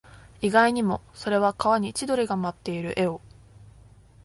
[0.41, 3.21] 意外にも、それは川に千鳥が舞っている絵を